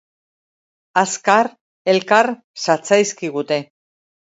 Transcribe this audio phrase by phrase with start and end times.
[1.01, 1.51] Azkar,
[1.95, 2.31] elkar
[2.65, 3.63] zatzaizkigute.